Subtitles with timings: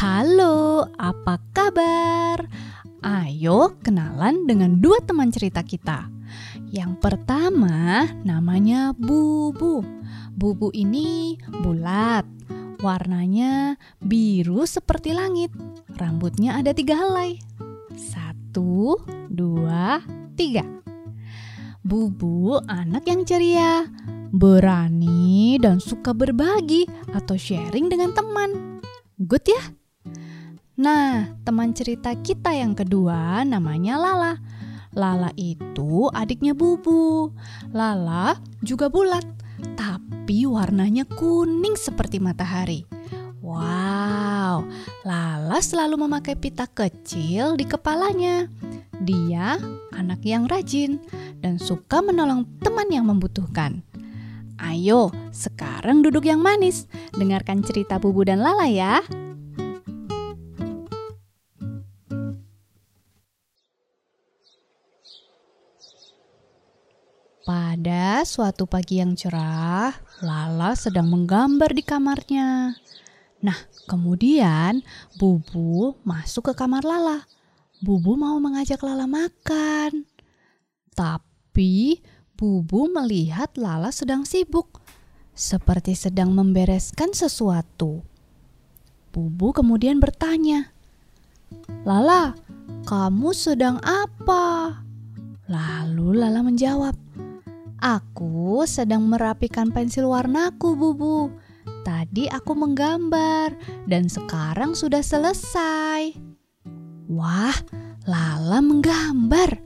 [0.00, 2.48] Halo, apa kabar?
[3.04, 6.08] Ayo kenalan dengan dua teman cerita kita.
[6.72, 9.84] Yang pertama namanya Bubu.
[10.32, 12.24] Bubu ini bulat,
[12.80, 15.52] warnanya biru seperti langit.
[16.00, 17.36] Rambutnya ada tiga helai.
[17.92, 20.00] Satu, dua,
[20.32, 20.64] tiga.
[21.84, 23.84] Bubu anak yang ceria,
[24.32, 28.80] berani dan suka berbagi atau sharing dengan teman.
[29.20, 29.79] Good ya?
[30.80, 34.40] Nah, teman cerita kita yang kedua namanya Lala.
[34.96, 37.36] Lala itu adiknya Bubu.
[37.76, 39.20] Lala juga bulat,
[39.76, 42.88] tapi warnanya kuning seperti matahari.
[43.44, 44.64] Wow,
[45.04, 48.48] Lala selalu memakai pita kecil di kepalanya.
[49.04, 49.60] Dia
[49.92, 50.96] anak yang rajin
[51.44, 53.84] dan suka menolong teman yang membutuhkan.
[54.56, 56.88] Ayo, sekarang duduk yang manis.
[57.12, 59.04] Dengarkan cerita Bubu dan Lala ya.
[67.40, 72.76] Pada suatu pagi yang cerah, Lala sedang menggambar di kamarnya.
[73.40, 73.56] Nah,
[73.88, 74.84] kemudian
[75.16, 77.24] Bubu masuk ke kamar Lala.
[77.80, 80.04] Bubu mau mengajak Lala makan.
[80.92, 82.04] Tapi
[82.36, 84.84] Bubu melihat Lala sedang sibuk,
[85.32, 88.04] seperti sedang membereskan sesuatu.
[89.16, 90.76] Bubu kemudian bertanya,
[91.88, 92.36] "Lala,
[92.84, 94.76] kamu sedang apa?"
[95.50, 97.09] Lalu Lala menjawab,
[97.80, 101.32] Aku sedang merapikan pensil warnaku, Bubu.
[101.80, 103.56] Tadi aku menggambar
[103.88, 106.12] dan sekarang sudah selesai.
[107.08, 107.56] Wah,
[108.04, 109.64] Lala menggambar.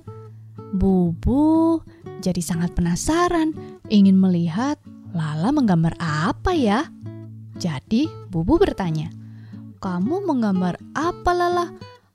[0.74, 1.82] Bubu
[2.24, 3.52] jadi sangat penasaran,
[3.92, 4.80] ingin melihat
[5.12, 6.88] Lala menggambar apa ya.
[7.60, 9.12] Jadi, Bubu bertanya,
[9.82, 11.66] "Kamu menggambar apa, Lala?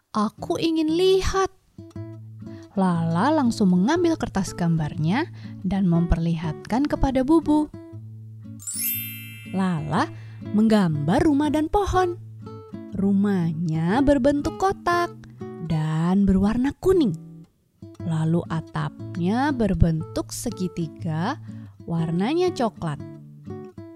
[0.09, 1.58] Aku ingin lihat."
[2.77, 5.25] Lala langsung mengambil kertas gambarnya
[5.65, 7.65] dan memperlihatkan kepada Bubu.
[9.49, 10.05] Lala
[10.53, 12.21] menggambar rumah dan pohon.
[12.93, 15.09] Rumahnya berbentuk kotak
[15.65, 17.17] dan berwarna kuning.
[18.05, 21.41] Lalu atapnya berbentuk segitiga,
[21.89, 23.01] warnanya coklat.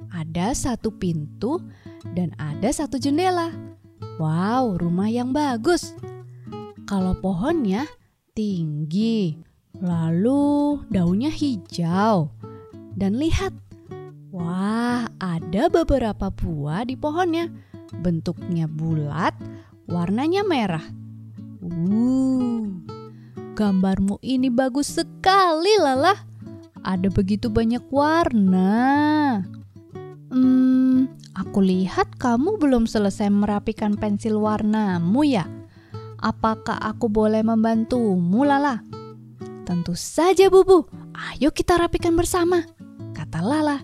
[0.09, 1.61] Ada satu pintu
[2.17, 3.53] dan ada satu jendela.
[4.17, 5.94] Wow, rumah yang bagus.
[6.85, 7.88] Kalau pohonnya
[8.33, 9.38] tinggi,
[9.77, 12.33] lalu daunnya hijau.
[12.94, 13.53] Dan lihat,
[14.33, 17.49] wah, ada beberapa buah di pohonnya.
[18.01, 19.38] Bentuknya bulat,
[19.85, 20.85] warnanya merah.
[21.61, 22.73] Uh,
[23.53, 26.17] gambarmu ini bagus sekali, Lala.
[26.81, 29.45] Ada begitu banyak warna.
[30.33, 31.05] Hmm,
[31.38, 35.45] aku lihat kamu belum selesai merapikan pensil warnamu ya?
[36.23, 38.79] Apakah aku boleh membantumu, Lala?
[39.67, 40.88] Tentu saja, Bubu.
[41.11, 42.63] Ayo kita rapikan bersama,
[43.11, 43.84] kata Lala.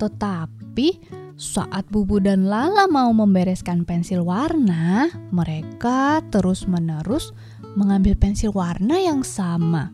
[0.00, 0.88] Tetapi
[1.36, 7.36] saat Bubu dan Lala mau membereskan pensil warna, mereka terus-menerus
[7.76, 9.92] mengambil pensil warna yang sama.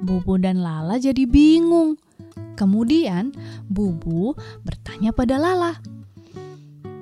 [0.00, 2.00] Bubu dan Lala jadi bingung.
[2.56, 3.36] Kemudian
[3.68, 4.32] Bubu
[4.64, 5.76] bertanya pada Lala,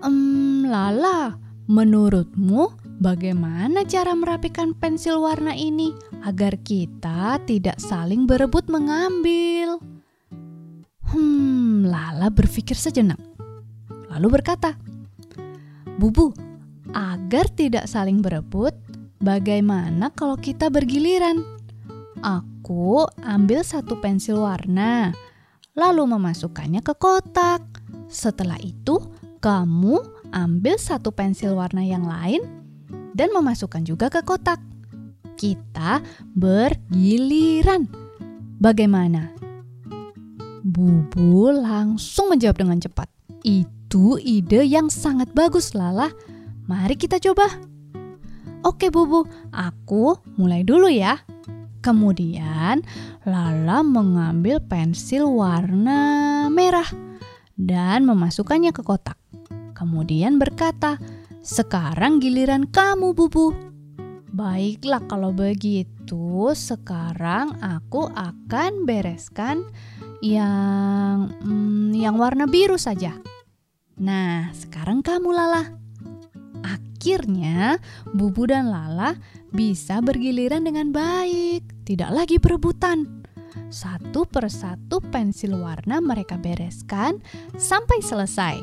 [0.03, 1.39] "Ehm, Lala,
[1.71, 5.91] menurutmu Bagaimana cara merapikan pensil warna ini
[6.23, 9.83] agar kita tidak saling berebut mengambil?
[11.11, 13.19] Hmm, Lala berpikir sejenak.
[14.15, 14.79] Lalu berkata,
[15.99, 16.31] "Bubu,
[16.95, 18.79] agar tidak saling berebut,
[19.19, 21.43] bagaimana kalau kita bergiliran?
[22.23, 25.11] Aku ambil satu pensil warna,
[25.75, 27.61] lalu memasukkannya ke kotak.
[28.07, 29.03] Setelah itu,
[29.43, 29.99] kamu
[30.31, 32.64] ambil satu pensil warna yang lain
[33.15, 34.59] dan memasukkan juga ke kotak.
[35.39, 36.03] Kita
[36.35, 37.87] bergiliran.
[38.59, 39.31] Bagaimana?
[40.65, 43.09] Bubu langsung menjawab dengan cepat.
[43.47, 46.11] Itu ide yang sangat bagus, Lala.
[46.67, 47.47] Mari kita coba.
[48.65, 51.21] Oke, Bubu, aku mulai dulu ya.
[51.85, 52.81] Kemudian,
[53.29, 56.89] Lala mengambil pensil warna merah
[57.61, 59.21] dan memasukkannya ke kotak.
[59.77, 60.97] Kemudian berkata,
[61.45, 63.53] sekarang giliran kamu, Bubu.
[64.33, 69.63] Baiklah kalau begitu, sekarang aku akan bereskan
[70.25, 73.15] yang hmm, yang warna biru saja.
[74.01, 75.63] Nah, sekarang kamu Lala.
[76.65, 77.77] Akhirnya,
[78.11, 79.15] Bubu dan Lala
[79.53, 83.23] bisa bergiliran dengan baik, tidak lagi berebutan.
[83.69, 87.21] Satu persatu pensil warna mereka bereskan
[87.55, 88.57] sampai selesai.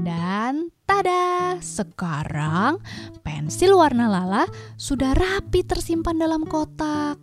[0.00, 1.56] Dan Tada!
[1.64, 2.76] Sekarang
[3.24, 4.44] pensil warna Lala
[4.76, 7.16] sudah rapi tersimpan dalam kotak.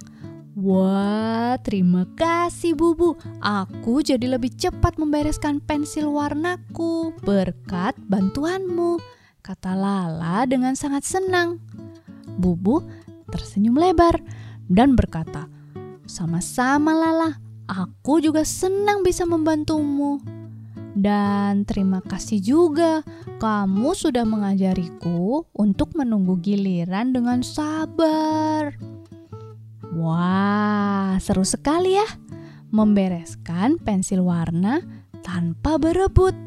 [0.58, 3.14] Wah, terima kasih Bubu.
[3.38, 8.98] Aku jadi lebih cepat membereskan pensil warnaku berkat bantuanmu,
[9.46, 11.62] kata Lala dengan sangat senang.
[12.26, 12.82] Bubu
[13.30, 14.18] tersenyum lebar
[14.66, 15.46] dan berkata,
[16.10, 17.38] "Sama-sama Lala,
[17.70, 20.39] aku juga senang bisa membantumu."
[20.98, 23.06] Dan terima kasih juga
[23.38, 28.74] kamu sudah mengajariku untuk menunggu giliran dengan sabar.
[29.94, 32.06] Wah, seru sekali ya
[32.70, 34.82] membereskan pensil warna
[35.26, 36.38] tanpa berebut.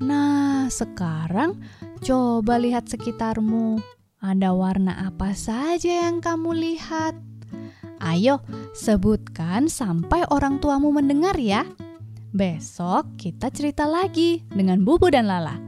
[0.00, 1.60] Nah, sekarang
[2.04, 3.80] coba lihat sekitarmu.
[4.20, 7.16] Ada warna apa saja yang kamu lihat?
[8.00, 8.44] Ayo,
[8.76, 11.64] sebutkan sampai orang tuamu mendengar ya.
[12.30, 15.58] Besok kita cerita lagi dengan Bubu dan Lala.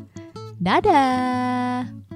[0.62, 2.11] Dadah!